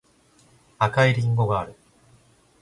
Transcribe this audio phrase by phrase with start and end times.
[0.79, 1.75] 赤いりんごがある